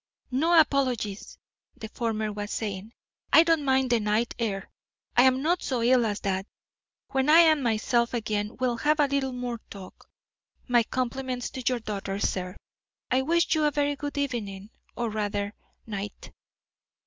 "No 0.31 0.59
apologies!" 0.59 1.37
the 1.77 1.87
former 1.87 2.33
was 2.33 2.49
saying. 2.49 2.91
"I 3.31 3.43
don't 3.43 3.63
mind 3.63 3.91
the 3.91 3.99
night 3.99 4.33
air; 4.39 4.71
I'm 5.15 5.43
not 5.43 5.61
so 5.61 5.83
ill 5.83 6.07
as 6.07 6.21
that. 6.21 6.47
When 7.09 7.29
I'm 7.29 7.61
myself 7.61 8.11
again 8.15 8.57
we'll 8.59 8.77
have 8.77 8.99
a 8.99 9.05
little 9.05 9.31
more 9.31 9.61
talk. 9.69 10.09
My 10.67 10.81
compliments 10.81 11.51
to 11.51 11.63
your 11.69 11.81
daughter, 11.81 12.17
sir. 12.17 12.57
I 13.11 13.21
wish 13.21 13.53
you 13.53 13.63
a 13.65 13.69
very 13.69 13.95
good 13.95 14.17
evening, 14.17 14.71
or 14.95 15.11
rather 15.11 15.53
night." 15.85 16.31